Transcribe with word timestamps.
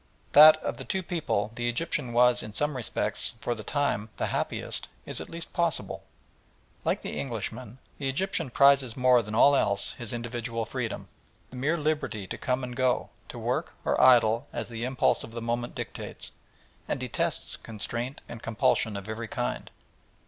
That, 0.31 0.57
of 0.63 0.77
the 0.77 0.83
two 0.83 1.03
people, 1.03 1.51
the 1.53 1.69
Egyptian 1.69 2.11
was 2.11 2.41
in 2.41 2.53
some 2.53 2.75
respects, 2.75 3.35
for 3.39 3.53
the 3.53 3.61
time, 3.63 4.09
the 4.17 4.25
happiest 4.33 4.89
is 5.05 5.21
at 5.21 5.29
least 5.29 5.53
possible. 5.53 6.01
Like 6.83 7.03
the 7.03 7.19
Englishman, 7.19 7.77
the 7.99 8.09
Egyptian 8.09 8.49
prizes 8.49 8.97
more 8.97 9.21
than 9.21 9.35
all 9.35 9.55
else 9.55 9.91
his 9.99 10.11
individual 10.11 10.65
freedom: 10.65 11.07
the 11.51 11.55
mere 11.55 11.77
liberty 11.77 12.25
to 12.25 12.37
come 12.39 12.63
and 12.63 12.75
go, 12.75 13.11
to 13.29 13.37
work 13.37 13.75
or 13.85 14.01
idle 14.01 14.47
as 14.51 14.69
the 14.69 14.85
impulse 14.85 15.23
of 15.23 15.33
the 15.33 15.39
moment 15.39 15.75
dictates, 15.75 16.31
and 16.87 16.99
detests 16.99 17.55
constraint 17.55 18.21
and 18.27 18.41
compulsion 18.41 18.97
of 18.97 19.07
every 19.07 19.27
kind. 19.27 19.69